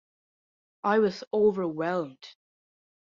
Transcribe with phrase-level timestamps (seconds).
[0.83, 2.33] I was overwhelmed.